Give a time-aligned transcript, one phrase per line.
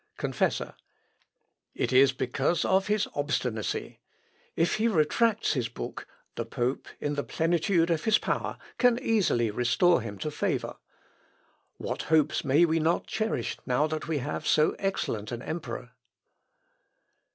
[0.17, 0.73] Confessor.
[1.75, 3.99] "It is because of his obstinacy.
[4.55, 9.51] If he retracts his book, the pope, in the plenitude of his power, can easily
[9.51, 10.77] restore him to favour.
[11.77, 15.91] What hopes may we not cherish now that we have so excellent an emperor!..."